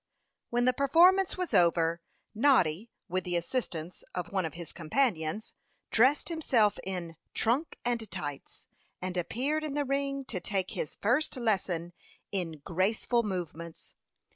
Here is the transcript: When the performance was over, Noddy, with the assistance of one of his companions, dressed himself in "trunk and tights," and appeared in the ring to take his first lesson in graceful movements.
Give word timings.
When 0.49 0.65
the 0.65 0.73
performance 0.73 1.37
was 1.37 1.53
over, 1.53 2.01
Noddy, 2.33 2.89
with 3.07 3.23
the 3.23 3.35
assistance 3.37 4.03
of 4.15 4.31
one 4.31 4.45
of 4.45 4.55
his 4.55 4.73
companions, 4.73 5.53
dressed 5.91 6.27
himself 6.29 6.79
in 6.83 7.17
"trunk 7.35 7.77
and 7.85 8.09
tights," 8.09 8.65
and 8.99 9.15
appeared 9.15 9.63
in 9.63 9.75
the 9.75 9.85
ring 9.85 10.25
to 10.25 10.39
take 10.39 10.71
his 10.71 10.95
first 10.95 11.37
lesson 11.37 11.93
in 12.31 12.61
graceful 12.65 13.21
movements. 13.21 13.93